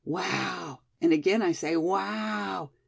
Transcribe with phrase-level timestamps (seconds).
[0.03, 0.79] "Wow!
[0.99, 2.71] and again I say, wow!